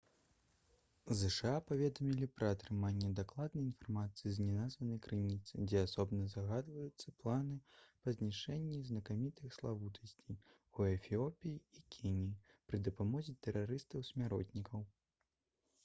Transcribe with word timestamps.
зша 1.17 1.49
паведамілі 1.71 2.27
пра 2.37 2.47
атрыманне 2.53 3.09
дакладнай 3.19 3.63
інфармацыі 3.71 4.31
з 4.37 4.45
неназванай 4.47 5.01
крыніцы 5.09 5.67
дзе 5.67 5.83
асобна 5.89 6.23
згадваюцца 6.35 7.13
планы 7.19 7.59
па 8.03 8.15
знішчэнні 8.17 8.81
«знакамітых 8.89 9.55
славутасцей» 9.59 10.39
у 10.79 10.89
эфіопіі 10.95 11.81
і 11.83 11.87
кеніі 11.99 12.35
пры 12.73 12.83
дапамозе 12.89 13.37
тэрарыстаў-смяротнікаў 13.49 14.83